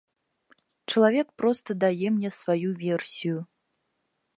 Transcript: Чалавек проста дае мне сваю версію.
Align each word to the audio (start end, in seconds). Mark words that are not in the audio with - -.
Чалавек 0.93 1.27
проста 1.43 1.69
дае 1.85 2.07
мне 2.17 2.29
сваю 2.41 2.69
версію. 2.85 3.37